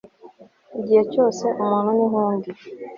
[0.79, 2.49] igihe cyose umuntu ninkundi